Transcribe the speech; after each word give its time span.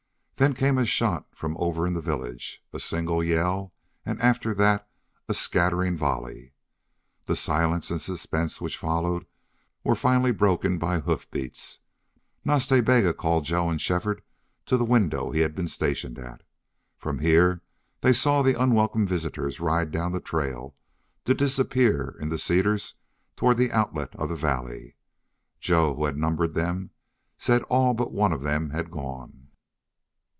Then 0.35 0.55
came 0.55 0.79
a 0.79 0.87
shot 0.87 1.27
from 1.35 1.55
over 1.59 1.85
in 1.85 1.93
the 1.93 2.01
village, 2.01 2.63
a 2.73 2.79
single 2.79 3.23
yell, 3.23 3.73
and, 4.03 4.19
after 4.19 4.55
that, 4.55 4.89
a 5.29 5.35
scattering 5.35 5.95
volley. 5.95 6.53
The 7.27 7.35
silence 7.35 7.91
and 7.91 8.01
suspense 8.01 8.59
which 8.59 8.75
followed 8.75 9.27
were 9.83 9.93
finally 9.93 10.31
broken 10.31 10.79
by 10.79 10.99
hoof 11.01 11.29
beats. 11.29 11.79
Nas 12.43 12.65
Ta 12.67 12.81
Bega 12.81 13.13
called 13.13 13.45
Joe 13.45 13.69
and 13.69 13.79
Shefford 13.79 14.23
to 14.65 14.77
the 14.77 14.83
window 14.83 15.29
he 15.29 15.41
had 15.41 15.53
been 15.53 15.67
stationed 15.67 16.17
at. 16.17 16.41
From 16.97 17.19
here 17.19 17.61
they 17.99 18.11
saw 18.11 18.41
the 18.41 18.59
unwelcome 18.59 19.05
visitors 19.05 19.59
ride 19.59 19.91
down 19.91 20.11
the 20.11 20.19
trail, 20.19 20.75
to 21.25 21.35
disappear 21.35 22.15
in 22.19 22.29
the 22.29 22.39
cedars 22.39 22.95
toward 23.35 23.57
the 23.57 23.71
outlet 23.71 24.15
of 24.15 24.27
the 24.29 24.35
valley. 24.35 24.95
Joe, 25.59 25.93
who 25.93 26.05
had 26.05 26.17
numbered 26.17 26.55
them, 26.55 26.89
said 27.37 27.61
that 27.61 27.65
all 27.65 27.93
but 27.93 28.11
one 28.11 28.33
of 28.33 28.41
them 28.41 28.71
had 28.71 28.89
gone. 28.89 29.37